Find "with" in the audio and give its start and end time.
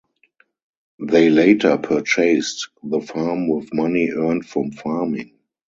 3.47-3.71